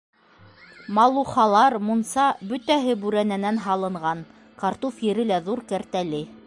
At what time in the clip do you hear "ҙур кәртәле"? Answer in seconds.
5.51-6.27